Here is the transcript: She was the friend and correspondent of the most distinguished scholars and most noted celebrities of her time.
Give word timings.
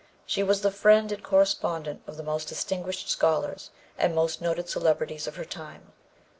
She 0.25 0.41
was 0.41 0.61
the 0.61 0.71
friend 0.71 1.11
and 1.11 1.21
correspondent 1.23 2.01
of 2.07 2.17
the 2.17 2.23
most 2.23 2.47
distinguished 2.47 3.07
scholars 3.07 3.69
and 3.99 4.15
most 4.15 4.41
noted 4.41 4.67
celebrities 4.67 5.27
of 5.27 5.35
her 5.35 5.45
time. 5.45 5.91